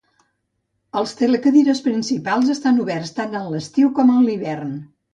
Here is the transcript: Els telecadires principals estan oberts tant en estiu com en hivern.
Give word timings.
Els 1.01 1.13
telecadires 1.19 1.83
principals 1.89 2.51
estan 2.57 2.83
oberts 2.87 3.15
tant 3.23 3.41
en 3.45 3.63
estiu 3.63 3.97
com 4.01 4.19
en 4.19 4.31
hivern. 4.39 4.79